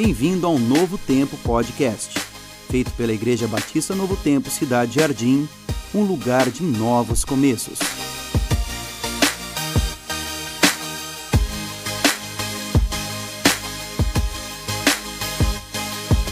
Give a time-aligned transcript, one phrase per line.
[0.00, 2.16] Bem-vindo ao Novo Tempo Podcast,
[2.70, 5.48] feito pela Igreja Batista Novo Tempo Cidade Jardim,
[5.92, 7.80] um lugar de novos começos.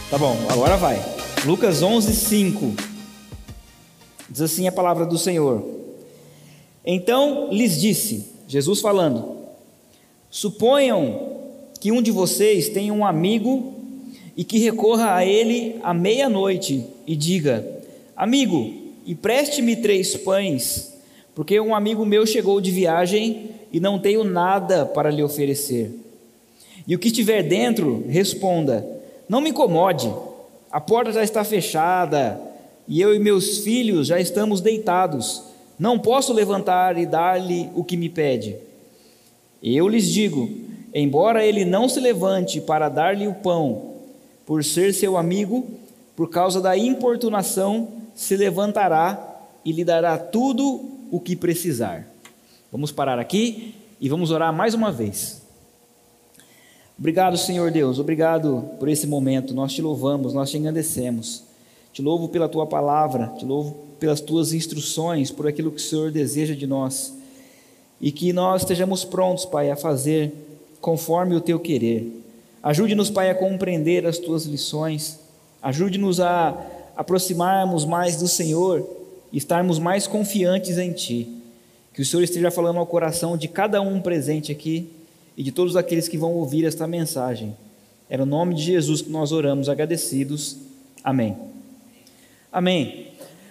[0.08, 1.04] Tá bom, agora vai.
[1.44, 2.72] Lucas 11, 5.
[4.30, 5.68] Diz assim a palavra do Senhor.
[6.84, 9.38] Então lhes disse, Jesus falando:
[10.30, 11.25] Suponham
[11.86, 13.72] que um de vocês tenha um amigo
[14.36, 17.64] e que recorra a ele à meia-noite e diga:
[18.16, 18.74] Amigo,
[19.06, 20.98] empreste-me três pães,
[21.32, 25.92] porque um amigo meu chegou de viagem e não tenho nada para lhe oferecer.
[26.88, 28.84] E o que estiver dentro, responda:
[29.28, 30.12] Não me incomode,
[30.72, 32.40] a porta já está fechada
[32.88, 35.40] e eu e meus filhos já estamos deitados.
[35.78, 38.56] Não posso levantar e dar-lhe o que me pede.
[39.62, 40.66] Eu lhes digo:
[41.00, 43.94] embora ele não se levante para dar-lhe o pão,
[44.46, 45.66] por ser seu amigo,
[46.14, 52.06] por causa da importunação, se levantará e lhe dará tudo o que precisar.
[52.72, 55.42] Vamos parar aqui e vamos orar mais uma vez.
[56.98, 59.52] Obrigado, Senhor Deus, obrigado por esse momento.
[59.52, 61.44] Nós te louvamos, nós te engrandecemos.
[61.92, 66.10] Te louvo pela tua palavra, te louvo pelas tuas instruções, por aquilo que o Senhor
[66.10, 67.14] deseja de nós.
[68.00, 70.45] E que nós estejamos prontos, Pai, a fazer
[70.86, 72.22] conforme o teu querer.
[72.62, 75.18] Ajude-nos, Pai, a compreender as tuas lições.
[75.60, 76.56] Ajude-nos a
[76.96, 78.88] aproximarmos mais do Senhor
[79.32, 81.42] e estarmos mais confiantes em Ti.
[81.92, 84.88] Que o Senhor esteja falando ao coração de cada um presente aqui
[85.36, 87.56] e de todos aqueles que vão ouvir esta mensagem.
[88.08, 90.56] É no nome de Jesus que nós oramos, agradecidos.
[91.02, 91.36] Amém.
[92.52, 93.08] Amém.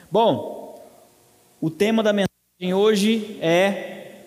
[0.09, 0.81] Bom,
[1.59, 4.21] o tema da mensagem hoje é: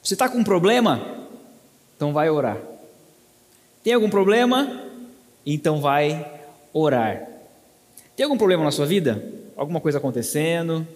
[0.00, 1.17] Você está com um problema?
[1.98, 2.56] Então vai orar.
[3.82, 4.82] Tem algum problema?
[5.44, 6.32] Então vai
[6.72, 7.28] orar.
[8.14, 9.20] Tem algum problema na sua vida?
[9.56, 10.86] Alguma coisa acontecendo?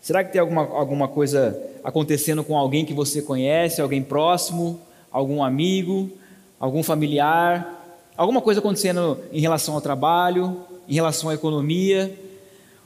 [0.00, 5.42] Será que tem alguma, alguma coisa acontecendo com alguém que você conhece, alguém próximo, algum
[5.42, 6.08] amigo,
[6.60, 7.98] algum familiar?
[8.16, 12.16] Alguma coisa acontecendo em relação ao trabalho, em relação à economia?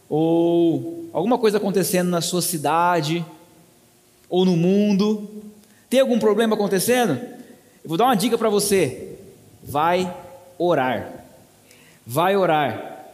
[0.09, 3.23] Ou alguma coisa acontecendo na sua cidade
[4.31, 5.29] ou no mundo?
[5.91, 7.39] Tem algum problema acontecendo?
[7.83, 9.17] Eu vou dar uma dica para você:
[9.63, 10.15] vai
[10.59, 11.25] orar.
[12.07, 13.13] Vai orar.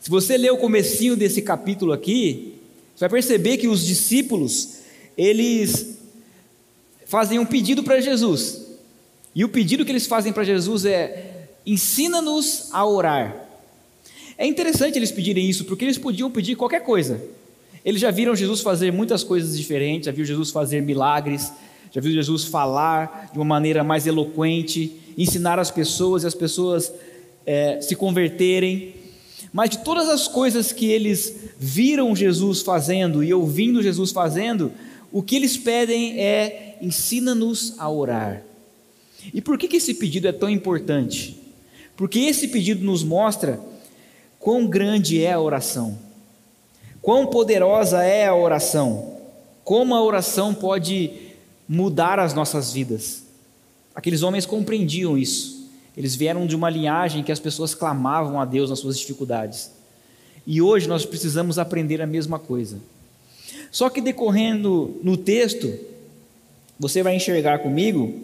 [0.00, 2.54] Se você ler o comecinho desse capítulo aqui,
[2.94, 4.78] você vai perceber que os discípulos,
[5.16, 5.98] eles
[7.06, 8.66] fazem um pedido para Jesus.
[9.34, 13.44] E o pedido que eles fazem para Jesus é: ensina-nos a orar.
[14.36, 17.20] É interessante eles pedirem isso, porque eles podiam pedir qualquer coisa.
[17.84, 21.52] Eles já viram Jesus fazer muitas coisas diferentes, já viram Jesus fazer milagres,
[21.90, 26.92] já viu Jesus falar de uma maneira mais eloquente, ensinar as pessoas e as pessoas
[27.46, 28.94] é, se converterem.
[29.52, 34.70] Mas de todas as coisas que eles viram Jesus fazendo e ouvindo Jesus fazendo,
[35.10, 38.42] o que eles pedem é: ensina-nos a orar.
[39.32, 41.38] E por que, que esse pedido é tão importante?
[41.96, 43.58] Porque esse pedido nos mostra
[44.38, 45.98] quão grande é a oração,
[47.02, 49.16] quão poderosa é a oração,
[49.64, 51.27] como a oração pode
[51.68, 53.24] mudar as nossas vidas.
[53.94, 55.68] Aqueles homens compreendiam isso.
[55.96, 59.72] Eles vieram de uma linhagem que as pessoas clamavam a Deus nas suas dificuldades.
[60.46, 62.78] E hoje nós precisamos aprender a mesma coisa.
[63.70, 65.72] Só que decorrendo no texto,
[66.78, 68.14] você vai enxergar comigo,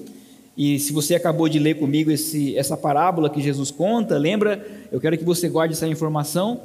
[0.57, 5.01] e se você acabou de ler comigo esse, essa parábola que Jesus conta, lembra, eu
[5.01, 6.63] quero que você guarde essa informação,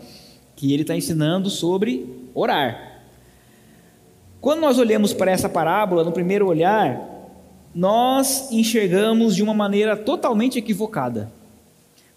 [0.56, 2.89] que ele está ensinando sobre orar.
[4.42, 7.20] Quando nós olhamos para essa parábola, no primeiro olhar,
[7.76, 11.30] nós enxergamos de uma maneira totalmente equivocada.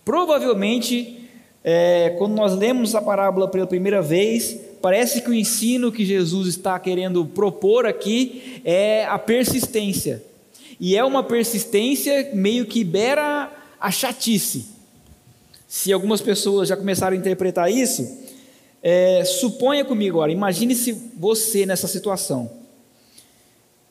[0.05, 1.29] Provavelmente,
[1.65, 6.47] é, quando nós lemos a parábola pela primeira vez, parece que o ensino que Jesus
[6.47, 10.23] está querendo propor aqui é a persistência.
[10.79, 13.51] E é uma persistência meio que beira
[13.81, 14.67] a chatice.
[15.67, 18.22] Se algumas pessoas já começaram a interpretar isso,
[18.83, 22.51] é, suponha comigo agora, imagine-se você nessa situação.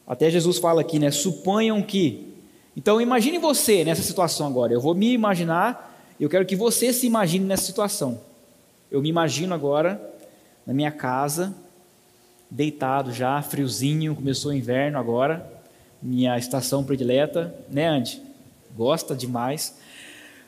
[0.06, 1.10] Até Jesus fala aqui, né?
[1.10, 2.28] Suponham que.
[2.76, 4.74] Então imagine você nessa situação agora.
[4.74, 8.20] Eu vou me imaginar, eu quero que você se imagine nessa situação.
[8.92, 10.02] Eu me imagino agora
[10.68, 11.56] na minha casa,
[12.50, 15.50] deitado já, friozinho, começou o inverno agora,
[16.02, 18.22] minha estação predileta, né, Andy?
[18.76, 19.78] Gosta demais.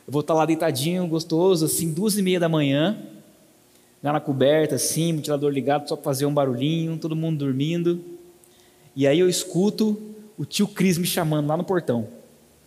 [0.06, 2.98] Eu vou estar lá deitadinho, gostoso, assim, duas e meia da manhã,
[4.04, 8.04] lá na coberta, assim, ventilador ligado, só para fazer um barulhinho, todo mundo dormindo.
[8.94, 9.98] E aí eu escuto
[10.36, 12.06] o tio Cris me chamando lá no portão.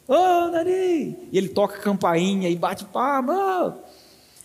[0.08, 1.16] Ô, oh, Nari!
[1.32, 3.78] E ele toca campainha e bate palma.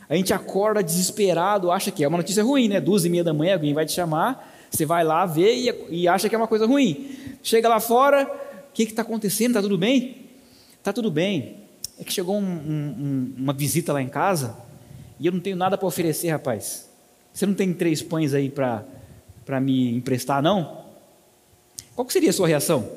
[0.06, 2.78] A gente acorda desesperado, acha que é uma notícia ruim, né?
[2.78, 6.08] Duas e meia da manhã, alguém vai te chamar, você vai lá ver e, e
[6.08, 7.10] acha que é uma coisa ruim.
[7.42, 8.24] Chega lá fora,
[8.68, 9.52] o que está acontecendo?
[9.52, 10.26] Está tudo bem?
[10.78, 11.56] Está tudo bem.
[11.98, 14.61] É que chegou um, um, uma visita lá em casa
[15.22, 16.90] e eu não tenho nada para oferecer, rapaz.
[17.32, 20.82] Você não tem três pães aí para me emprestar, não?
[21.94, 22.88] Qual seria a sua reação?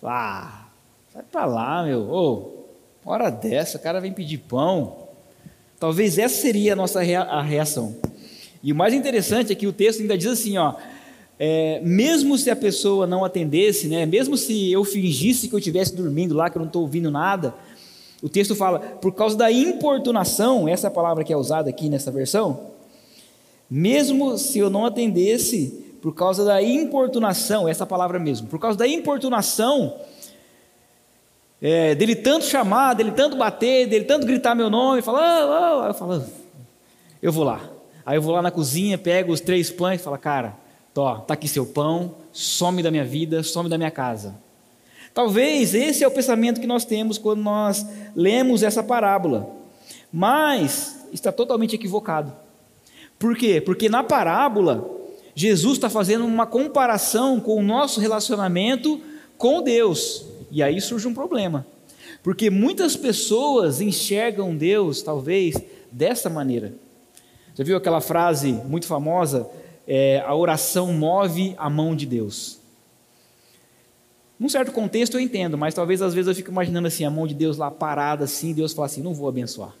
[0.00, 0.68] Ah,
[1.12, 2.02] sai para lá, meu.
[2.02, 2.66] Ô,
[3.04, 5.08] hora dessa, o cara vem pedir pão.
[5.80, 7.96] Talvez essa seria a nossa rea a reação.
[8.62, 10.76] E o mais interessante é que o texto ainda diz assim, ó,
[11.36, 15.96] é, mesmo se a pessoa não atendesse, né, mesmo se eu fingisse que eu estivesse
[15.96, 17.52] dormindo lá, que eu não estou ouvindo nada,
[18.24, 22.70] o texto fala, por causa da importunação, essa palavra que é usada aqui nessa versão,
[23.70, 28.88] mesmo se eu não atendesse, por causa da importunação, essa palavra mesmo, por causa da
[28.88, 29.94] importunação,
[31.60, 35.86] é, dele tanto chamar, dele tanto bater, dele tanto gritar meu nome, falar, oh, oh,
[35.88, 36.24] eu falo,
[37.22, 37.60] eu vou lá.
[38.06, 40.56] Aí eu vou lá na cozinha, pego os três pães e falo, cara,
[40.94, 44.36] Tó, tá aqui seu pão, some da minha vida, some da minha casa.
[45.14, 49.48] Talvez esse é o pensamento que nós temos quando nós lemos essa parábola.
[50.12, 52.32] Mas está totalmente equivocado.
[53.18, 53.60] Por quê?
[53.60, 54.90] Porque na parábola,
[55.34, 59.00] Jesus está fazendo uma comparação com o nosso relacionamento
[59.38, 60.26] com Deus.
[60.50, 61.64] E aí surge um problema.
[62.22, 65.56] Porque muitas pessoas enxergam Deus, talvez,
[65.90, 66.74] dessa maneira.
[67.54, 69.48] Já viu aquela frase muito famosa?
[69.86, 72.58] é, a oração move a mão de Deus.
[74.38, 77.26] Num certo contexto eu entendo, mas talvez às vezes eu fico imaginando assim, a mão
[77.26, 79.74] de Deus lá parada assim, Deus fala assim, não vou abençoar.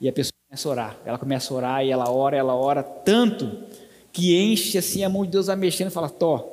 [0.00, 2.82] E a pessoa começa a orar, ela começa a orar e ela ora, ela ora
[2.82, 3.58] tanto
[4.12, 6.48] que enche assim a mão de Deus vai mexendo e fala, tó.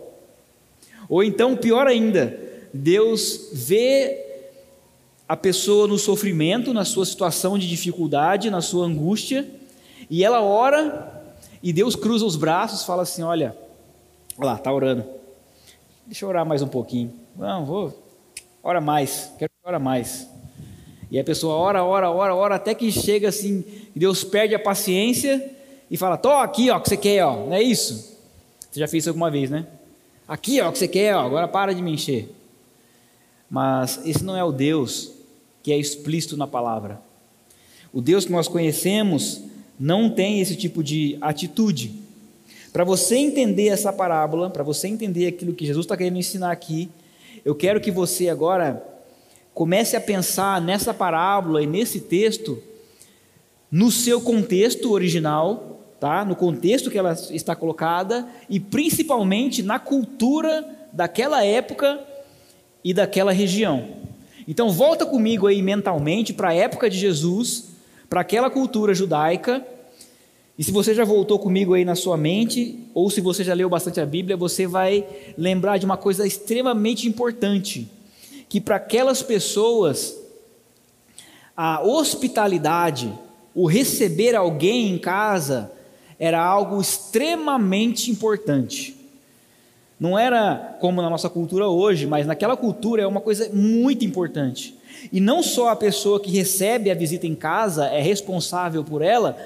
[1.09, 2.39] Ou então, pior ainda,
[2.71, 4.25] Deus vê
[5.27, 9.47] a pessoa no sofrimento, na sua situação de dificuldade, na sua angústia,
[10.09, 11.23] e ela ora
[11.61, 13.55] e Deus cruza os braços, fala assim: Olha,
[14.37, 15.18] olha lá, está orando.
[16.09, 17.13] Deixa eu orar mais um pouquinho.
[17.37, 17.93] Não, vou.
[18.63, 20.27] Ora mais, quero que ora mais.
[21.11, 23.63] E a pessoa ora, ora, ora, ora, até que chega assim,
[23.95, 25.55] Deus perde a paciência
[25.89, 28.17] e fala: Tô aqui, ó, o que você quer, ó, não é isso?
[28.71, 29.67] Você já fez isso alguma vez, né?
[30.27, 32.33] Aqui, ó, o que você quer, ó, agora para de me encher.
[33.47, 35.11] Mas esse não é o Deus
[35.61, 36.99] que é explícito na palavra.
[37.93, 39.43] O Deus que nós conhecemos
[39.79, 41.93] não tem esse tipo de atitude.
[42.79, 46.89] Para você entender essa parábola, para você entender aquilo que Jesus está querendo ensinar aqui,
[47.43, 48.81] eu quero que você agora
[49.53, 52.63] comece a pensar nessa parábola e nesse texto
[53.69, 56.23] no seu contexto original, tá?
[56.23, 61.99] No contexto que ela está colocada e principalmente na cultura daquela época
[62.81, 63.89] e daquela região.
[64.47, 67.71] Então volta comigo aí mentalmente para a época de Jesus
[68.09, 69.67] para aquela cultura judaica.
[70.59, 73.69] E se você já voltou comigo aí na sua mente, ou se você já leu
[73.69, 75.07] bastante a Bíblia, você vai
[75.37, 77.89] lembrar de uma coisa extremamente importante:
[78.49, 80.17] que para aquelas pessoas,
[81.55, 83.09] a hospitalidade,
[83.55, 85.71] o receber alguém em casa,
[86.19, 88.97] era algo extremamente importante.
[89.97, 94.77] Não era como na nossa cultura hoje, mas naquela cultura é uma coisa muito importante.
[95.09, 99.37] E não só a pessoa que recebe a visita em casa é responsável por ela,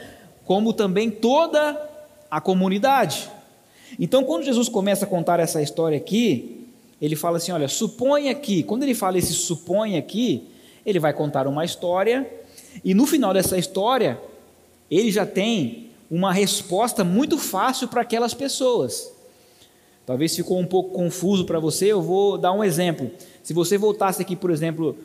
[0.45, 1.79] como também toda
[2.29, 3.29] a comunidade.
[3.99, 6.67] Então, quando Jesus começa a contar essa história aqui,
[7.01, 10.47] ele fala assim: olha, suponha que, quando ele fala esse suponha aqui,
[10.85, 12.29] ele vai contar uma história,
[12.83, 14.19] e no final dessa história,
[14.89, 19.11] ele já tem uma resposta muito fácil para aquelas pessoas.
[20.05, 23.09] Talvez ficou um pouco confuso para você, eu vou dar um exemplo.
[23.41, 24.97] Se você voltasse aqui, por exemplo,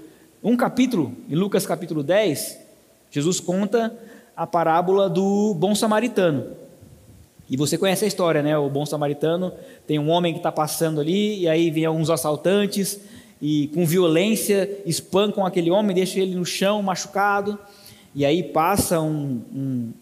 [0.42, 2.58] um capítulo, em Lucas capítulo 10,
[3.10, 3.96] Jesus conta
[4.38, 6.52] a parábola do bom samaritano.
[7.50, 8.56] E você conhece a história, né?
[8.56, 9.52] O bom samaritano
[9.84, 13.00] tem um homem que está passando ali, e aí vem alguns assaltantes
[13.42, 17.58] e com violência espancam aquele homem, deixam ele no chão machucado.
[18.14, 19.92] E aí passa um, um,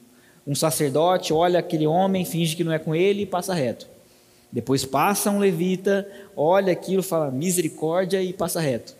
[0.48, 3.88] um sacerdote, olha aquele homem, finge que não é com ele e passa reto.
[4.52, 8.94] Depois passa um levita, olha aquilo, fala misericórdia e passa reto.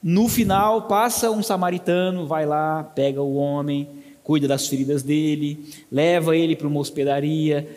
[0.00, 3.88] No final, passa um samaritano, vai lá, pega o homem,
[4.22, 7.68] cuida das feridas dele, leva ele para uma hospedaria,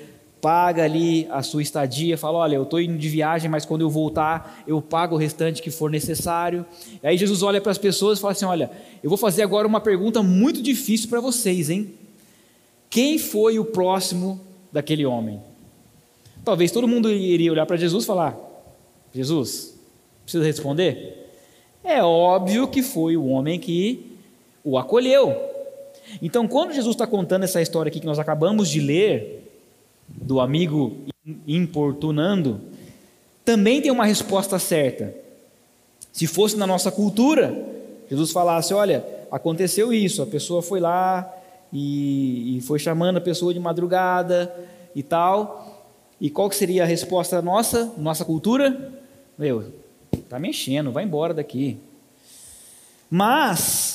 [0.45, 3.89] paga ali a sua estadia, fala: Olha, eu estou indo de viagem, mas quando eu
[3.89, 6.63] voltar, eu pago o restante que for necessário.
[7.01, 8.69] E aí Jesus olha para as pessoas e fala assim: Olha,
[9.01, 11.93] eu vou fazer agora uma pergunta muito difícil para vocês, hein?
[12.91, 14.39] Quem foi o próximo
[14.71, 15.41] daquele homem?
[16.43, 18.37] Talvez todo mundo iria olhar para Jesus e falar:
[19.11, 19.75] Jesus,
[20.23, 21.31] precisa responder?
[21.83, 24.11] É óbvio que foi o homem que
[24.63, 25.54] o acolheu.
[26.21, 29.41] Então, quando Jesus está contando essa história aqui que nós acabamos de ler,
[30.07, 30.97] do amigo
[31.47, 32.62] importunando,
[33.43, 35.13] também tem uma resposta certa.
[36.12, 37.55] Se fosse na nossa cultura,
[38.09, 41.31] Jesus falasse: Olha, aconteceu isso, a pessoa foi lá
[41.71, 44.53] e, e foi chamando a pessoa de madrugada
[44.95, 45.85] e tal.
[46.19, 48.93] E qual que seria a resposta nossa, nossa cultura?
[49.38, 49.74] Meu,
[50.29, 51.77] tá mexendo, vai embora daqui.
[53.09, 53.94] Mas,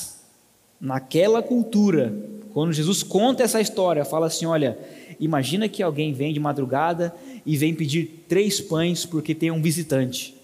[0.81, 2.11] naquela cultura,
[2.53, 4.77] quando Jesus conta essa história, fala assim: olha,
[5.19, 7.13] imagina que alguém vem de madrugada
[7.45, 10.35] e vem pedir três pães porque tem um visitante.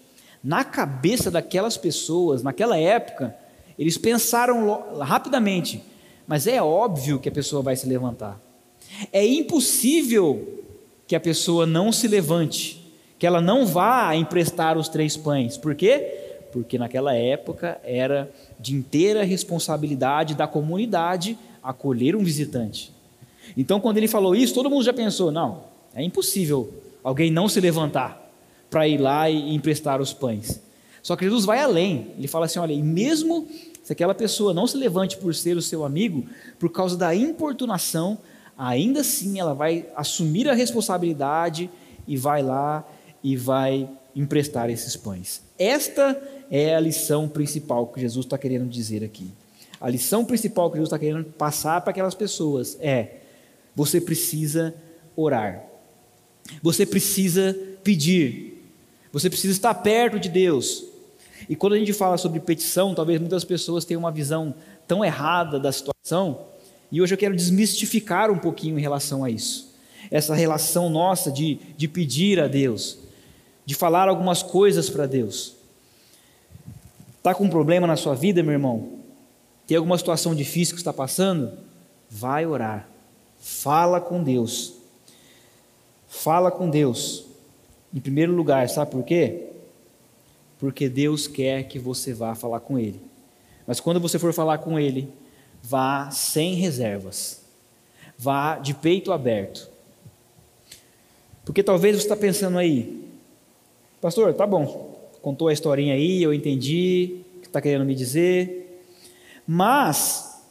[0.42, 3.34] Na cabeça daquelas pessoas, naquela época,
[3.76, 5.82] eles pensaram rapidamente,
[6.26, 8.40] mas é óbvio que a pessoa vai se levantar.
[9.12, 10.64] É impossível
[11.06, 12.84] que a pessoa não se levante,
[13.18, 15.56] que ela não vá emprestar os três pães.
[15.56, 16.27] Por quê?
[16.52, 22.92] Porque naquela época era de inteira responsabilidade da comunidade acolher um visitante.
[23.56, 25.64] Então, quando ele falou isso, todo mundo já pensou: não,
[25.94, 28.30] é impossível alguém não se levantar
[28.70, 30.60] para ir lá e emprestar os pães.
[31.02, 32.08] Só que Jesus vai além.
[32.18, 33.46] Ele fala assim: olha, e mesmo
[33.82, 36.26] se aquela pessoa não se levante por ser o seu amigo,
[36.58, 38.18] por causa da importunação,
[38.56, 41.70] ainda assim ela vai assumir a responsabilidade
[42.06, 42.86] e vai lá
[43.24, 45.42] e vai emprestar esses pães.
[45.58, 49.30] Esta é a lição principal que Jesus está querendo dizer aqui.
[49.80, 53.18] A lição principal que Jesus está querendo passar para aquelas pessoas é:
[53.74, 54.74] você precisa
[55.14, 55.64] orar,
[56.62, 58.64] você precisa pedir,
[59.12, 60.84] você precisa estar perto de Deus.
[61.48, 64.54] E quando a gente fala sobre petição, talvez muitas pessoas tenham uma visão
[64.86, 66.46] tão errada da situação,
[66.90, 69.74] e hoje eu quero desmistificar um pouquinho em relação a isso.
[70.10, 72.98] Essa relação nossa de, de pedir a Deus,
[73.64, 75.57] de falar algumas coisas para Deus.
[77.18, 78.98] Está com um problema na sua vida, meu irmão?
[79.66, 81.52] Tem alguma situação difícil que está passando?
[82.08, 82.88] Vai orar.
[83.38, 84.74] Fala com Deus.
[86.08, 87.26] Fala com Deus.
[87.92, 89.48] Em primeiro lugar, sabe por quê?
[90.58, 93.00] Porque Deus quer que você vá falar com Ele.
[93.66, 95.12] Mas quando você for falar com Ele,
[95.62, 97.42] vá sem reservas.
[98.16, 99.68] Vá de peito aberto.
[101.44, 103.08] Porque talvez você está pensando aí,
[104.00, 104.87] pastor, tá bom,
[105.22, 108.82] contou a historinha aí, eu entendi o que está querendo me dizer,
[109.46, 110.42] mas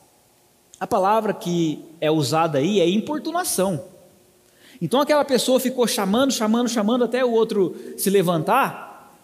[0.79, 3.83] a palavra que é usada aí é importunação.
[4.81, 9.17] Então aquela pessoa ficou chamando, chamando, chamando até o outro se levantar.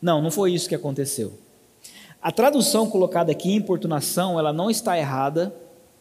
[0.00, 1.32] Não, não foi isso que aconteceu.
[2.20, 5.54] A tradução colocada aqui, importunação, ela não está errada,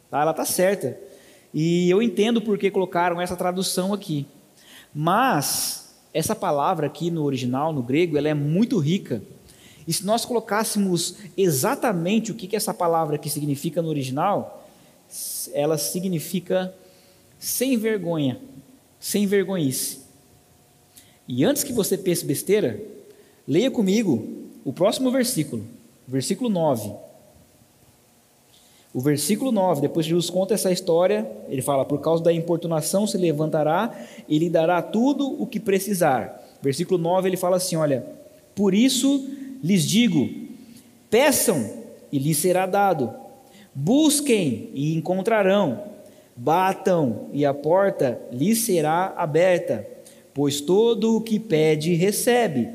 [0.10, 0.22] tá?
[0.22, 0.98] ela está certa.
[1.54, 4.25] E eu entendo por que colocaram essa tradução aqui.
[4.94, 9.22] Mas essa palavra aqui no original, no grego, ela é muito rica.
[9.88, 14.68] E se nós colocássemos exatamente o que, que essa palavra aqui significa no original,
[15.54, 16.74] ela significa
[17.40, 18.40] sem vergonha,
[19.00, 20.00] sem vergonhice.
[21.28, 22.82] E antes que você pense besteira,
[23.48, 24.28] leia comigo
[24.66, 25.66] o próximo versículo,
[26.08, 27.07] versículo 9.
[28.98, 33.16] O versículo 9, depois Jesus conta essa história, ele fala: Por causa da importunação se
[33.16, 33.94] levantará
[34.27, 36.44] e lhe dará tudo o que precisar.
[36.63, 38.04] Versículo 9 ele fala assim: Olha,
[38.56, 39.30] por isso
[39.63, 40.27] lhes digo:
[41.12, 41.63] peçam
[42.12, 43.13] e lhes será dado,
[43.72, 45.80] busquem e encontrarão,
[46.36, 49.88] batam e a porta lhes será aberta,
[50.34, 52.68] pois todo o que pede recebe,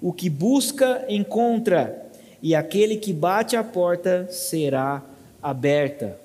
[0.00, 2.06] o que busca encontra,
[2.42, 5.04] e aquele que bate a porta será
[5.42, 6.18] aberta.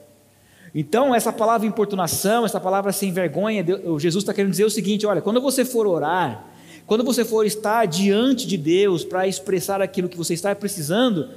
[0.76, 3.64] Então, essa palavra importunação, essa palavra sem vergonha,
[4.00, 6.46] Jesus está querendo dizer o seguinte: olha, quando você for orar,
[6.86, 11.30] quando você for estar diante de Deus para expressar aquilo que você está precisando,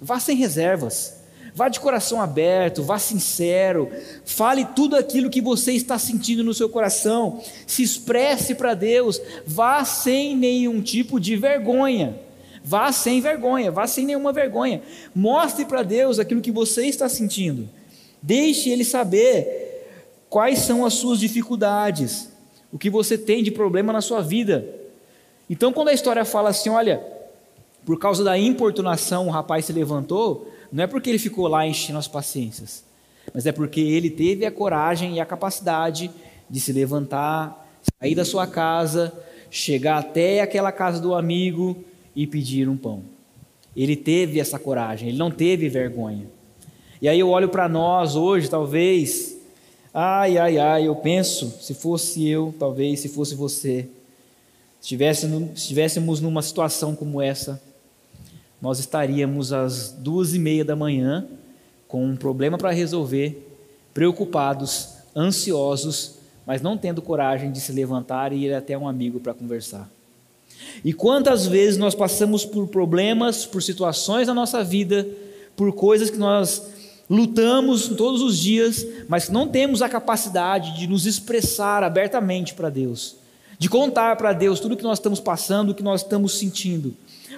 [0.00, 1.22] vá sem reservas.
[1.56, 3.88] Vá de coração aberto, vá sincero,
[4.24, 9.84] fale tudo aquilo que você está sentindo no seu coração, se expresse para Deus, vá
[9.84, 12.18] sem nenhum tipo de vergonha,
[12.64, 14.82] vá sem vergonha, vá sem nenhuma vergonha,
[15.14, 17.68] mostre para Deus aquilo que você está sentindo,
[18.20, 19.86] deixe Ele saber
[20.28, 22.30] quais são as suas dificuldades,
[22.72, 24.82] o que você tem de problema na sua vida,
[25.48, 27.04] então, quando a história fala assim, olha,
[27.84, 31.98] por causa da importunação o rapaz se levantou, não é porque ele ficou lá enchendo
[31.98, 32.82] as paciências,
[33.32, 36.10] mas é porque ele teve a coragem e a capacidade
[36.48, 37.68] de se levantar,
[38.00, 39.12] sair da sua casa,
[39.50, 43.02] chegar até aquela casa do amigo e pedir um pão.
[43.76, 46.26] Ele teve essa coragem, ele não teve vergonha.
[47.02, 49.36] E aí eu olho para nós hoje, talvez,
[49.92, 53.88] ai, ai, ai, eu penso, se fosse eu, talvez, se fosse você,
[54.80, 54.96] se
[55.54, 57.60] estivéssemos numa situação como essa,
[58.60, 61.26] nós estaríamos às duas e meia da manhã
[61.86, 63.46] com um problema para resolver,
[63.92, 66.14] preocupados, ansiosos,
[66.46, 69.90] mas não tendo coragem de se levantar e ir até um amigo para conversar.
[70.84, 75.06] E quantas vezes nós passamos por problemas, por situações na nossa vida,
[75.56, 76.62] por coisas que nós
[77.08, 83.16] lutamos todos os dias, mas não temos a capacidade de nos expressar abertamente para Deus,
[83.58, 86.94] de contar para Deus tudo o que nós estamos passando, o que nós estamos sentindo,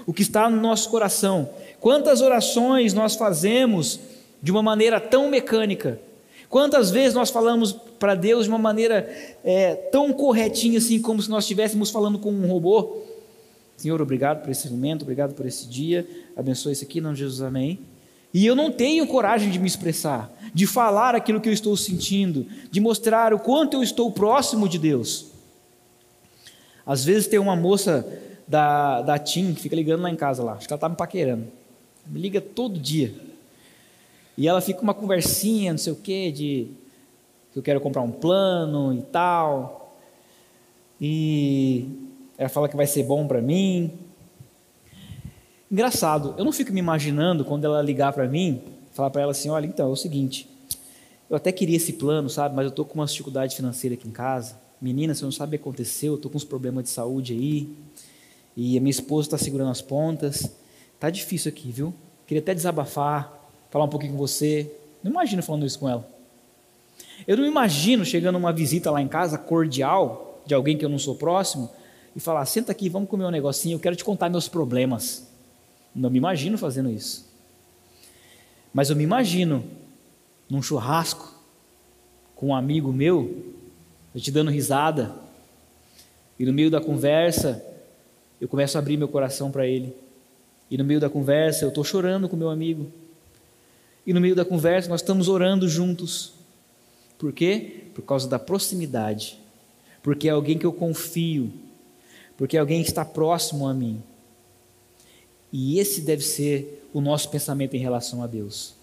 [0.07, 1.51] o que está no nosso coração.
[1.81, 4.01] Quantas orações nós fazemos
[4.43, 6.01] de uma maneira tão mecânica?
[6.57, 9.07] Quantas vezes nós falamos para Deus de uma maneira
[9.45, 13.03] é, tão corretinha assim, como se nós estivéssemos falando com um robô?
[13.77, 17.81] Senhor, obrigado por esse alimento, obrigado por esse dia, abençoe isso aqui, não Jesus, amém.
[18.33, 22.47] E eu não tenho coragem de me expressar, de falar aquilo que eu estou sentindo,
[22.71, 25.27] de mostrar o quanto eu estou próximo de Deus.
[26.87, 28.11] Às vezes tem uma moça
[28.49, 30.97] da, da TIM que fica ligando lá em casa lá, acho que ela está me
[30.97, 31.49] paquerando.
[32.07, 33.26] Me liga todo dia.
[34.37, 36.69] E ela fica uma conversinha, não sei o quê, de
[37.53, 39.97] que eu quero comprar um plano e tal.
[41.01, 41.89] E
[42.37, 43.93] ela fala que vai ser bom para mim.
[45.71, 48.63] Engraçado, eu não fico me imaginando quando ela ligar para mim,
[48.93, 50.49] falar para ela assim: olha, então é o seguinte,
[51.29, 54.13] eu até queria esse plano, sabe, mas eu estou com uma dificuldade financeira aqui em
[54.13, 54.57] casa.
[54.81, 57.69] Menina, você não sabe o que aconteceu, eu estou com uns problemas de saúde aí,
[58.57, 60.53] e a minha esposa está segurando as pontas.
[61.01, 61.93] Tá difícil aqui, viu?
[62.27, 63.36] Queria até desabafar,
[63.71, 64.71] falar um pouquinho com você.
[65.03, 66.09] Não imagino falando isso com ela.
[67.27, 70.99] Eu não imagino chegando uma visita lá em casa cordial de alguém que eu não
[70.99, 71.71] sou próximo
[72.15, 75.27] e falar: senta aqui, vamos comer um negocinho, eu quero te contar meus problemas.
[75.95, 77.27] Não me imagino fazendo isso.
[78.73, 79.65] Mas eu me imagino
[80.49, 81.35] num churrasco
[82.35, 83.55] com um amigo meu,
[84.15, 85.15] eu te dando risada,
[86.39, 87.65] e no meio da conversa
[88.39, 89.95] eu começo a abrir meu coração para ele.
[90.71, 92.91] E no meio da conversa eu estou chorando com meu amigo.
[94.07, 96.33] E no meio da conversa nós estamos orando juntos.
[97.19, 97.85] Por quê?
[97.95, 99.39] Por causa da proximidade.
[100.03, 101.53] Porque é alguém que eu confio.
[102.37, 104.03] Porque é alguém que está próximo a mim.
[105.53, 108.75] E esse deve ser o nosso pensamento em relação a Deus.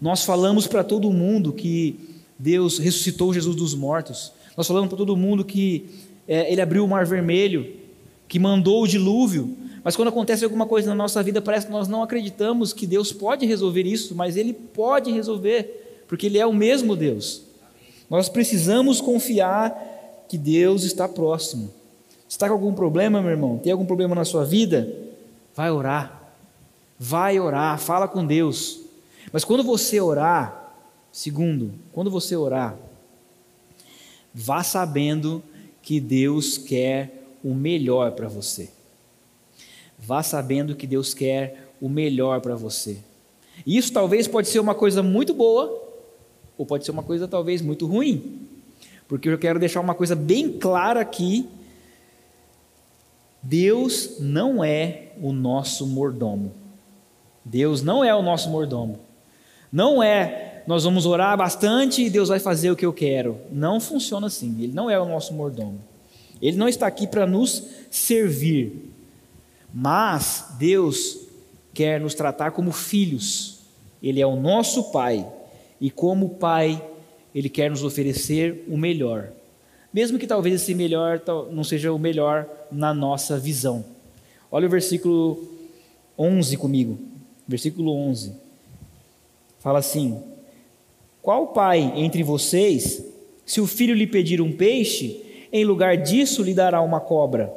[0.00, 1.98] Nós falamos para todo mundo que
[2.38, 4.32] Deus ressuscitou Jesus dos mortos.
[4.56, 5.88] Nós falamos para todo mundo que
[6.28, 7.74] é, Ele abriu o mar vermelho,
[8.28, 9.56] que mandou o dilúvio.
[9.86, 13.12] Mas quando acontece alguma coisa na nossa vida, parece que nós não acreditamos que Deus
[13.12, 17.42] pode resolver isso, mas Ele pode resolver, porque Ele é o mesmo Deus.
[18.10, 21.70] Nós precisamos confiar que Deus está próximo.
[22.28, 23.58] Está com algum problema, meu irmão?
[23.58, 24.92] Tem algum problema na sua vida?
[25.54, 26.34] Vai orar.
[26.98, 28.80] Vai orar, fala com Deus.
[29.32, 30.74] Mas quando você orar,
[31.12, 32.76] segundo, quando você orar,
[34.34, 35.40] vá sabendo
[35.80, 38.74] que Deus quer o melhor para você.
[39.98, 42.98] Vá sabendo que Deus quer o melhor para você.
[43.66, 45.82] Isso talvez pode ser uma coisa muito boa,
[46.56, 48.40] ou pode ser uma coisa talvez muito ruim.
[49.08, 51.48] Porque eu quero deixar uma coisa bem clara aqui
[53.48, 56.52] Deus não é o nosso mordomo.
[57.44, 58.98] Deus não é o nosso mordomo.
[59.70, 63.38] Não é, nós vamos orar bastante e Deus vai fazer o que eu quero.
[63.52, 64.56] Não funciona assim.
[64.60, 65.78] Ele não é o nosso mordomo.
[66.42, 68.92] Ele não está aqui para nos servir.
[69.72, 71.18] Mas Deus
[71.74, 73.60] quer nos tratar como filhos.
[74.02, 75.26] Ele é o nosso Pai.
[75.80, 76.82] E como Pai,
[77.34, 79.32] Ele quer nos oferecer o melhor
[79.96, 83.82] mesmo que talvez esse melhor não seja o melhor na nossa visão.
[84.52, 85.42] Olha o versículo
[86.18, 86.98] 11 comigo.
[87.48, 88.34] Versículo 11.
[89.58, 90.22] Fala assim:
[91.22, 93.02] Qual pai entre vocês,
[93.46, 97.50] se o filho lhe pedir um peixe, em lugar disso lhe dará uma cobra?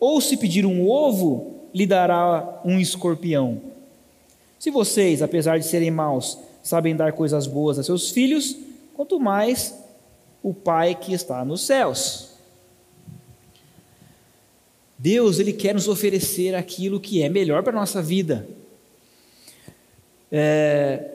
[0.00, 3.60] Ou se pedir um ovo, lhe dará um escorpião?
[4.58, 8.56] Se vocês, apesar de serem maus, sabem dar coisas boas a seus filhos,
[8.94, 9.78] quanto mais
[10.42, 12.30] o Pai que está nos céus.
[14.98, 18.46] Deus, Ele quer nos oferecer aquilo que é melhor para a nossa vida.
[20.32, 21.10] É,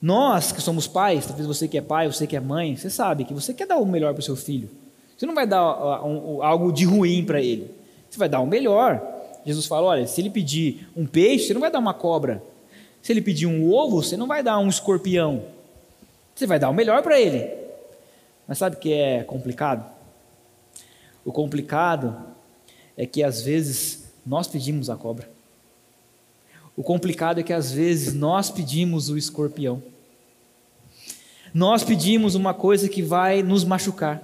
[0.00, 3.24] nós que somos pais, talvez você que é pai, você que é mãe, você sabe
[3.24, 4.68] que você quer dar o melhor para o seu filho.
[5.16, 7.70] Você não vai dar algo de ruim para ele.
[8.10, 9.02] Você vai dar o melhor.
[9.44, 12.42] Jesus fala: olha, se ele pedir um peixe, você não vai dar uma cobra.
[13.00, 15.44] Se ele pedir um ovo, você não vai dar um escorpião.
[16.34, 17.48] Você vai dar o melhor para ele.
[18.46, 19.88] Mas sabe o que é complicado?
[21.24, 22.16] O complicado
[22.96, 25.28] é que às vezes nós pedimos a cobra.
[26.76, 29.82] O complicado é que às vezes nós pedimos o escorpião.
[31.54, 34.22] Nós pedimos uma coisa que vai nos machucar.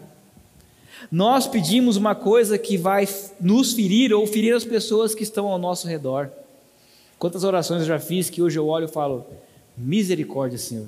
[1.10, 3.08] Nós pedimos uma coisa que vai
[3.40, 6.30] nos ferir ou ferir as pessoas que estão ao nosso redor.
[7.18, 9.26] Quantas orações eu já fiz que hoje eu olho e falo:
[9.76, 10.86] misericórdia, Senhor.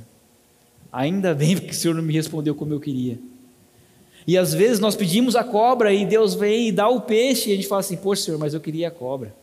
[0.93, 3.19] Ainda bem que o Senhor não me respondeu como eu queria.
[4.27, 7.53] E às vezes nós pedimos a cobra e Deus vem e dá o peixe e
[7.53, 9.35] a gente fala assim: Poxa, Senhor, mas eu queria a cobra.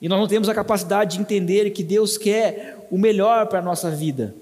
[0.00, 3.62] E nós não temos a capacidade de entender que Deus quer o melhor para a
[3.62, 4.34] nossa vida.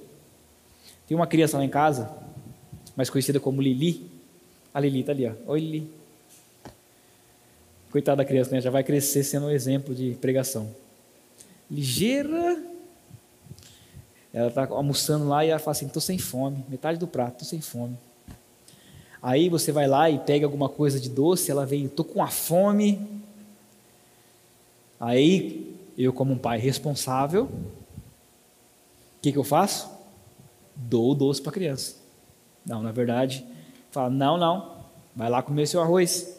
[1.07, 2.11] Tem uma criança lá em casa,
[2.97, 4.14] mais conhecida como Lili.
[4.75, 5.33] A Lili está ali, ó.
[5.47, 5.91] Oi, Lili.
[7.93, 8.61] Coitada da criança, né?
[8.61, 10.75] Já vai crescer sendo um exemplo de pregação.
[11.71, 12.61] Ligeira.
[14.33, 17.47] Ela está almoçando lá e ela fala assim: estou sem fome, metade do prato, estou
[17.47, 17.97] sem fome.
[19.23, 22.27] Aí você vai lá e pega alguma coisa de doce, ela vem, estou com a
[22.27, 23.01] fome.
[24.99, 27.51] Aí eu, como um pai responsável, o
[29.23, 29.89] que, que eu faço?
[30.75, 31.95] Dou o doce para a criança.
[32.67, 33.47] Não, na verdade,
[33.95, 36.37] fala: não, não, vai lá comer seu arroz.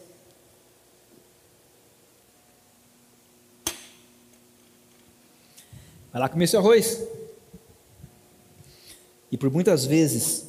[6.11, 7.01] Vai lá comer seu arroz.
[9.31, 10.47] E por muitas vezes,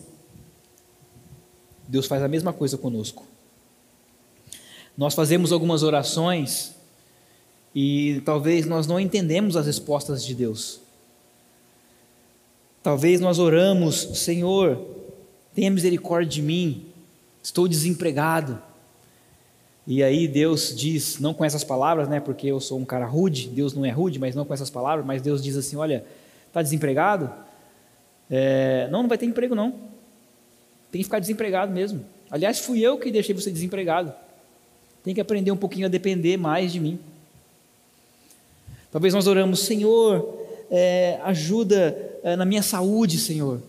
[1.89, 3.25] Deus faz a mesma coisa conosco.
[4.97, 6.75] Nós fazemos algumas orações
[7.75, 10.81] e talvez nós não entendemos as respostas de Deus.
[12.83, 14.81] Talvez nós oramos, Senhor,
[15.55, 16.87] tenha misericórdia de mim,
[17.47, 18.61] estou desempregado.
[19.87, 23.49] E aí Deus diz, não com essas palavras, né, porque eu sou um cara rude,
[23.49, 26.05] Deus não é rude, mas não com essas palavras, mas Deus diz assim: olha,
[26.49, 27.31] está desempregado?
[28.29, 29.71] É, não, não vai ter emprego não.
[30.91, 32.05] Tem que ficar desempregado mesmo.
[32.29, 34.13] Aliás, fui eu que deixei você desempregado.
[35.05, 36.99] Tem que aprender um pouquinho a depender mais de mim.
[38.91, 40.37] Talvez nós oramos, Senhor,
[40.69, 43.63] é, ajuda é, na minha saúde, Senhor.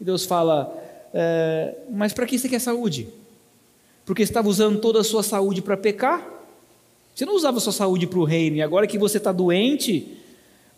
[0.00, 0.81] E Deus fala,
[1.12, 3.08] é, mas para que você quer saúde?
[4.04, 6.26] Porque você estava usando toda a sua saúde para pecar?
[7.14, 10.16] Você não usava a sua saúde para o reino, e agora que você está doente,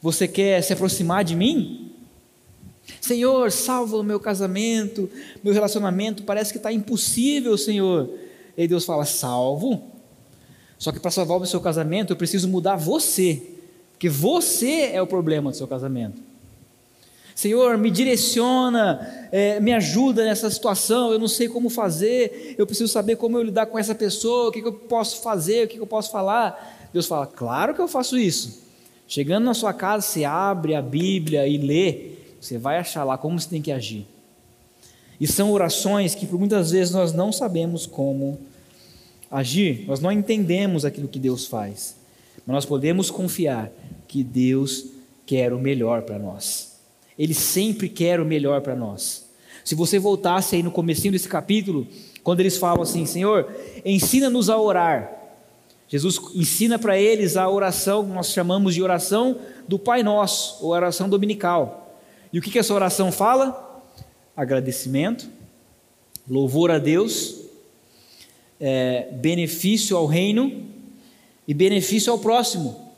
[0.02, 1.92] você quer se aproximar de mim?
[3.00, 5.08] Senhor, salva o meu casamento,
[5.42, 8.10] meu relacionamento, parece que está impossível, Senhor.
[8.56, 9.90] E Deus fala: salvo.
[10.78, 13.42] Só que para salvar o seu casamento, eu preciso mudar você,
[13.92, 16.20] porque você é o problema do seu casamento.
[17.34, 21.12] Senhor, me direciona, é, me ajuda nessa situação.
[21.12, 24.52] Eu não sei como fazer, eu preciso saber como eu lidar com essa pessoa, o
[24.52, 26.88] que, que eu posso fazer, o que, que eu posso falar.
[26.92, 28.62] Deus fala: Claro que eu faço isso.
[29.06, 33.38] Chegando na sua casa, você abre a Bíblia e lê, você vai achar lá como
[33.38, 34.06] você tem que agir.
[35.20, 38.38] E são orações que por muitas vezes nós não sabemos como
[39.30, 41.96] agir, nós não entendemos aquilo que Deus faz,
[42.46, 43.70] mas nós podemos confiar
[44.06, 44.86] que Deus
[45.26, 46.73] quer o melhor para nós.
[47.18, 49.24] Ele sempre quer o melhor para nós.
[49.64, 51.86] Se você voltasse aí no comecinho desse capítulo,
[52.22, 53.50] quando eles falam assim, Senhor,
[53.84, 55.10] ensina-nos a orar.
[55.88, 61.08] Jesus ensina para eles a oração, nós chamamos de oração do Pai Nosso, ou oração
[61.08, 61.98] dominical.
[62.32, 63.82] E o que, que essa oração fala?
[64.36, 65.28] Agradecimento,
[66.28, 67.42] louvor a Deus,
[68.60, 70.64] é, benefício ao reino
[71.46, 72.92] e benefício ao próximo,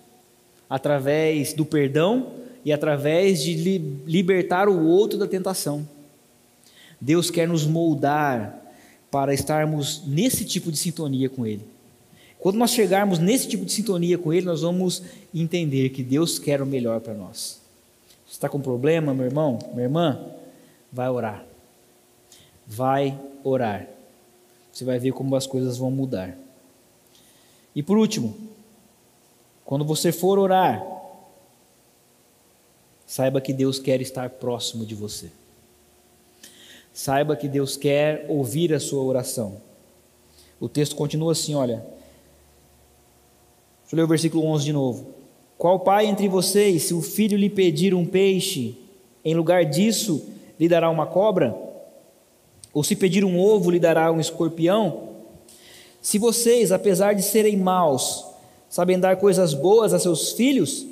[0.71, 2.33] através do perdão
[2.67, 5.89] e através de libertar o outro da tentação.
[7.01, 8.61] Deus quer nos moldar
[9.09, 11.65] para estarmos nesse tipo de sintonia com Ele.
[12.41, 15.01] Quando nós chegarmos nesse tipo de sintonia com Ele, nós vamos
[15.33, 17.61] entender que Deus quer o melhor para nós.
[18.27, 20.19] Você está com problema, meu irmão, minha irmã?
[20.93, 21.45] Vai orar.
[22.67, 23.87] Vai orar.
[24.73, 26.37] Você vai ver como as coisas vão mudar.
[27.77, 28.37] E por último,
[29.65, 30.96] quando você for orar,
[33.07, 35.31] Saiba que Deus quer estar próximo de você.
[36.93, 39.59] Saiba que Deus quer ouvir a sua oração.
[40.59, 41.87] O texto continua assim, olha.
[43.83, 45.07] Deixa eu ler o versículo 11 de novo.
[45.57, 48.77] Qual pai entre vocês, se o filho lhe pedir um peixe,
[49.25, 50.27] em lugar disso
[50.59, 51.57] lhe dará uma cobra?
[52.75, 55.11] Ou se pedir um ovo, lhe dará um escorpião?
[56.03, 58.25] Se vocês, apesar de serem maus,
[58.69, 60.87] sabem dar coisas boas a seus filhos,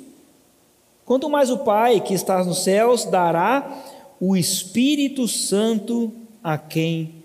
[1.05, 3.83] Quanto mais o Pai que está nos céus dará
[4.19, 6.11] o Espírito Santo
[6.43, 7.15] a quem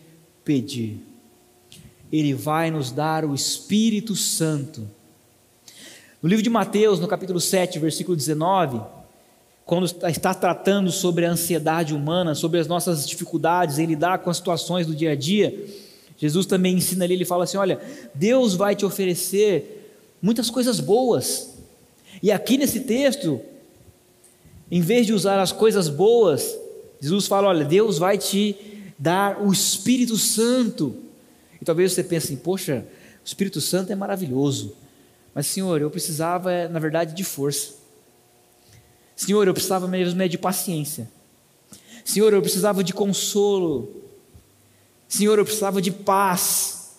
[0.44, 1.00] pedir.
[2.12, 4.86] Ele vai nos dar o Espírito Santo.
[6.22, 8.80] No livro de Mateus, no capítulo 7, versículo 19,
[9.64, 14.36] quando está tratando sobre a ansiedade humana, sobre as nossas dificuldades em lidar com as
[14.36, 15.66] situações do dia a dia,
[16.18, 17.80] Jesus também ensina ali, ele fala assim: olha,
[18.14, 21.54] Deus vai te oferecer muitas coisas boas.
[22.22, 23.40] E aqui nesse texto,
[24.70, 26.56] em vez de usar as coisas boas,
[27.00, 28.56] Jesus fala: olha, Deus vai te
[28.98, 30.94] dar o Espírito Santo.
[31.60, 32.86] E talvez você pense assim: poxa,
[33.22, 34.76] o Espírito Santo é maravilhoso.
[35.34, 37.74] Mas, Senhor, eu precisava, na verdade, de força.
[39.14, 41.10] Senhor, eu precisava mesmo de paciência.
[42.04, 44.02] Senhor, eu precisava de consolo.
[45.08, 46.96] Senhor, eu precisava de paz.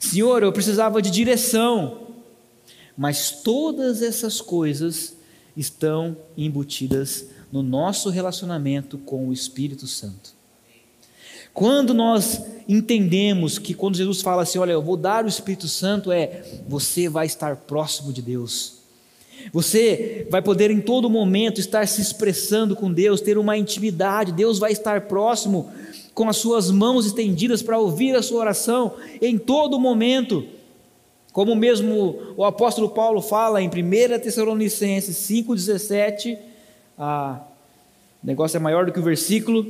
[0.00, 2.08] Senhor, eu precisava de direção.
[2.96, 5.17] Mas todas essas coisas
[5.58, 10.38] estão embutidas no nosso relacionamento com o Espírito Santo.
[11.52, 16.12] Quando nós entendemos que quando Jesus fala assim, olha, eu vou dar o Espírito Santo,
[16.12, 18.74] é você vai estar próximo de Deus.
[19.52, 24.32] Você vai poder em todo momento estar se expressando com Deus, ter uma intimidade.
[24.32, 25.72] Deus vai estar próximo
[26.14, 30.44] com as suas mãos estendidas para ouvir a sua oração em todo momento.
[31.38, 33.70] Como mesmo o apóstolo Paulo fala em 1
[34.18, 36.36] Tessalonicenses 5,17,
[36.98, 37.38] ah,
[38.20, 39.64] o negócio é maior do que o versículo,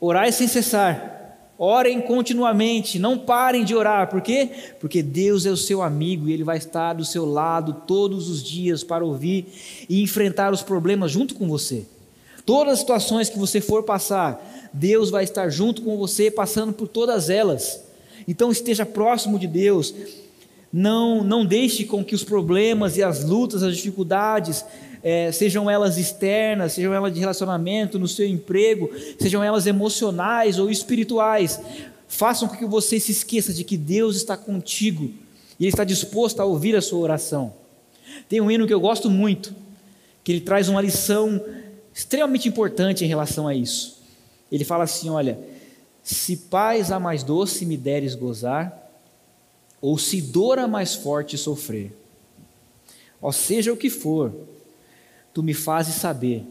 [0.00, 1.52] orai sem cessar.
[1.56, 4.50] Orem continuamente, não parem de orar, por quê?
[4.80, 8.42] Porque Deus é o seu amigo e Ele vai estar do seu lado todos os
[8.42, 9.46] dias para ouvir
[9.88, 11.86] e enfrentar os problemas junto com você.
[12.44, 16.88] Todas as situações que você for passar, Deus vai estar junto com você, passando por
[16.88, 17.84] todas elas.
[18.26, 19.94] Então esteja próximo de Deus,
[20.72, 24.64] não, não deixe com que os problemas e as lutas, as dificuldades
[25.02, 30.70] é, sejam elas externas, sejam elas de relacionamento, no seu emprego, sejam elas emocionais ou
[30.70, 31.60] espirituais,
[32.08, 35.04] façam com que você se esqueça de que Deus está contigo
[35.58, 37.54] e Ele está disposto a ouvir a sua oração.
[38.28, 39.54] Tem um hino que eu gosto muito,
[40.24, 41.40] que ele traz uma lição
[41.94, 44.02] extremamente importante em relação a isso.
[44.50, 45.38] Ele fala assim: Olha,
[46.02, 48.85] se paz a mais doce me deres gozar,
[49.80, 51.92] ou se dor a mais forte sofrer,
[53.20, 54.32] ou seja o que for,
[55.32, 56.44] tu me fazes saber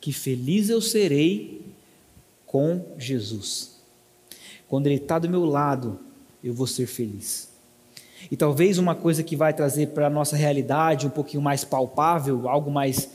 [0.00, 1.62] que feliz eu serei
[2.46, 3.80] com Jesus.
[4.68, 5.98] Quando Ele está do meu lado,
[6.42, 7.48] eu vou ser feliz.
[8.30, 12.48] E talvez uma coisa que vai trazer para a nossa realidade um pouquinho mais palpável,
[12.48, 13.10] algo mais,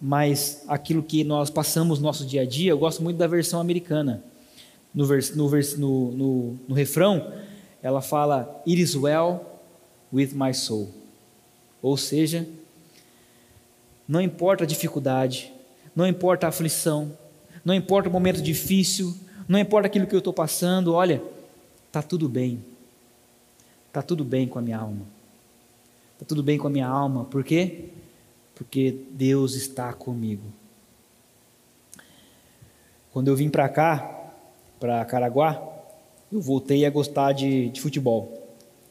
[0.00, 3.60] mais aquilo que nós passamos no nosso dia a dia, eu gosto muito da versão
[3.60, 4.22] americana.
[4.94, 7.32] No, vers, no, vers, no, no, no refrão,
[7.82, 9.40] ela fala: It is well
[10.12, 10.90] with my soul.
[11.82, 12.46] Ou seja,
[14.06, 15.52] não importa a dificuldade,
[15.94, 17.16] não importa a aflição,
[17.64, 19.16] não importa o momento difícil,
[19.48, 21.22] não importa aquilo que eu estou passando, olha,
[21.88, 22.64] está tudo bem.
[23.88, 25.04] Está tudo bem com a minha alma.
[26.14, 27.24] Está tudo bem com a minha alma.
[27.24, 27.90] Por quê?
[28.54, 30.44] Porque Deus está comigo.
[33.12, 34.32] Quando eu vim para cá,
[34.80, 35.60] para Caraguá,
[36.32, 38.40] eu voltei a gostar de, de futebol.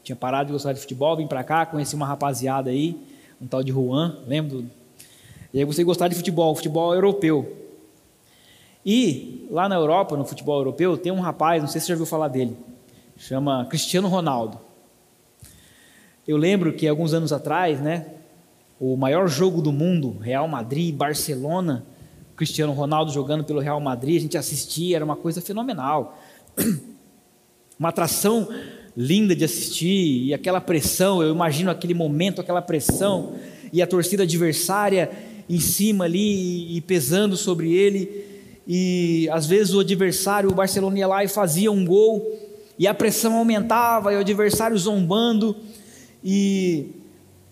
[0.04, 2.96] Tinha parado de gostar de futebol, vim para cá, conheci uma rapaziada aí,
[3.40, 4.64] um tal de Juan, lembro
[5.52, 7.58] e aí você gostar de futebol, futebol europeu.
[8.86, 11.94] E lá na Europa, no futebol europeu, tem um rapaz, não sei se você já
[11.94, 12.56] ouviu falar dele,
[13.18, 14.58] chama Cristiano Ronaldo.
[16.26, 18.06] Eu lembro que alguns anos atrás, né,
[18.80, 21.84] o maior jogo do mundo, Real Madrid, Barcelona,
[22.34, 26.18] Cristiano Ronaldo jogando pelo Real Madrid, a gente assistia, era uma coisa fenomenal.
[27.78, 28.48] Uma atração
[28.96, 33.34] linda de assistir, e aquela pressão, eu imagino aquele momento, aquela pressão,
[33.72, 35.10] e a torcida adversária
[35.48, 38.24] em cima ali e pesando sobre ele.
[38.68, 42.38] E às vezes o adversário, o Barcelona ia lá e fazia um gol,
[42.78, 45.56] e a pressão aumentava, e o adversário zombando,
[46.22, 46.86] e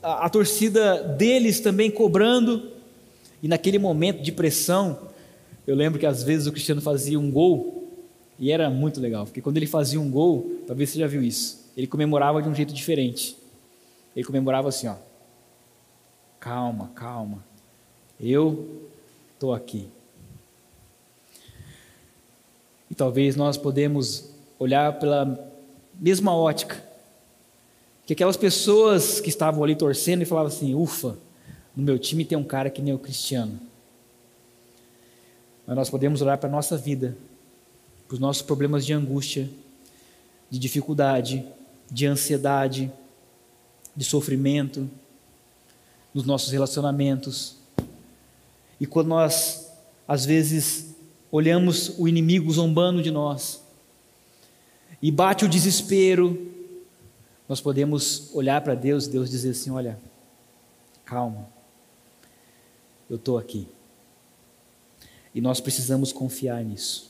[0.03, 2.71] a, a torcida deles também cobrando.
[3.43, 4.99] E naquele momento de pressão,
[5.67, 7.80] eu lembro que às vezes o Cristiano fazia um gol,
[8.41, 11.71] e era muito legal, porque quando ele fazia um gol, talvez você já viu isso,
[11.77, 13.37] ele comemorava de um jeito diferente.
[14.17, 14.97] Ele comemorava assim, ó.
[16.41, 17.45] Calma, calma.
[18.19, 18.89] Eu
[19.35, 19.89] estou aqui.
[22.91, 25.53] E talvez nós podemos olhar pela
[25.95, 26.83] mesma ótica
[28.07, 31.17] que aquelas pessoas que estavam ali torcendo e falavam assim: ufa,
[31.77, 33.61] no meu time tem um cara que nem o Cristiano.
[35.67, 37.17] Mas nós podemos olhar para a nossa vida,
[38.11, 39.49] para os nossos problemas de angústia,
[40.51, 41.47] de dificuldade,
[41.89, 42.91] de ansiedade,
[43.95, 44.91] de sofrimento,
[46.13, 47.55] nos nossos relacionamentos,
[48.81, 49.71] e quando nós,
[50.09, 50.93] às vezes,
[51.31, 53.63] olhamos o inimigo zombando de nós,
[55.01, 56.51] e bate o desespero,
[57.49, 59.97] nós podemos olhar para Deus e Deus dizer assim: Olha,
[61.05, 61.47] calma,
[63.09, 63.69] eu estou aqui.
[65.33, 67.10] E nós precisamos confiar nisso.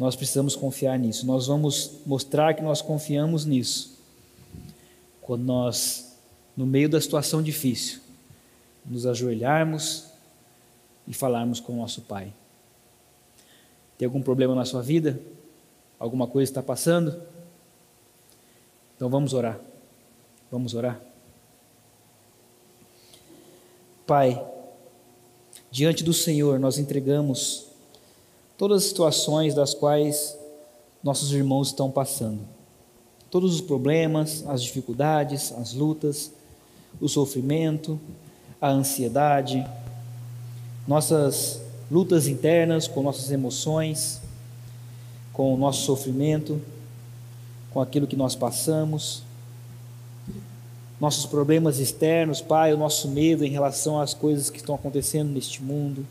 [0.00, 1.26] Nós precisamos confiar nisso.
[1.26, 3.98] Nós vamos mostrar que nós confiamos nisso.
[5.20, 6.16] Quando nós,
[6.56, 8.00] no meio da situação difícil,
[8.86, 10.06] nos ajoelharmos
[11.06, 12.32] e falarmos com o nosso Pai.
[13.98, 15.20] Tem algum problema na sua vida?
[15.98, 17.20] Alguma coisa está passando?
[18.96, 19.60] Então vamos orar.
[20.50, 20.98] Vamos orar.
[24.06, 24.42] Pai,
[25.70, 27.69] Diante do Senhor, nós entregamos
[28.60, 30.36] todas as situações das quais
[31.02, 32.40] nossos irmãos estão passando.
[33.30, 36.30] Todos os problemas, as dificuldades, as lutas,
[37.00, 37.98] o sofrimento,
[38.60, 39.66] a ansiedade,
[40.86, 44.20] nossas lutas internas com nossas emoções,
[45.32, 46.60] com o nosso sofrimento,
[47.72, 49.22] com aquilo que nós passamos,
[51.00, 55.62] nossos problemas externos, Pai, o nosso medo em relação às coisas que estão acontecendo neste
[55.62, 56.06] mundo,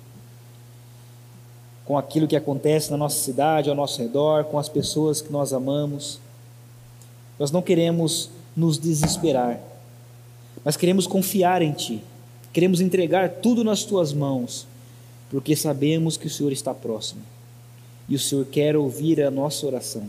[1.89, 5.51] com aquilo que acontece na nossa cidade, ao nosso redor, com as pessoas que nós
[5.51, 6.19] amamos.
[7.39, 9.59] Nós não queremos nos desesperar,
[10.63, 12.03] mas queremos confiar em Ti,
[12.53, 14.67] queremos entregar tudo nas Tuas mãos,
[15.31, 17.23] porque sabemos que o Senhor está próximo
[18.07, 20.03] e o Senhor quer ouvir a nossa oração.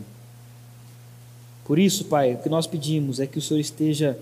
[1.65, 4.19] Por isso, Pai, o que nós pedimos é que o Senhor esteja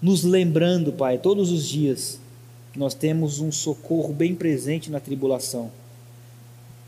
[0.00, 2.20] nos lembrando, Pai, todos os dias,
[2.74, 5.70] nós temos um socorro bem presente na tribulação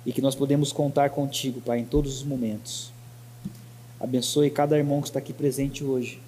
[0.06, 2.92] e que nós podemos contar contigo, Pai, em todos os momentos.
[4.00, 6.20] Abençoe cada irmão que está aqui presente hoje.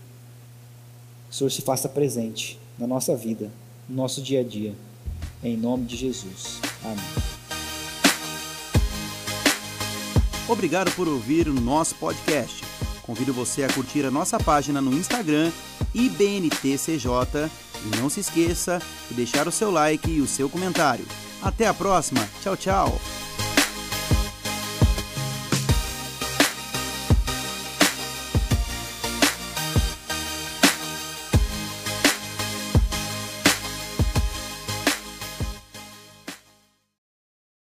[1.28, 3.50] Que o Senhor se faça presente na nossa vida,
[3.88, 4.74] no nosso dia a dia.
[5.42, 6.60] Em nome de Jesus.
[6.82, 7.36] Amém.
[10.48, 12.62] Obrigado por ouvir o nosso podcast.
[13.02, 15.52] Convido você a curtir a nossa página no Instagram,
[15.94, 17.50] IBNTCJ,
[17.87, 21.07] e não se esqueça de deixar o seu like e o seu comentário.
[21.42, 22.27] Até a próxima.
[22.42, 23.01] Tchau, tchau.